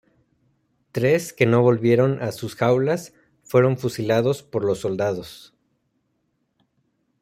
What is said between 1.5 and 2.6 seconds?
volvieron a sus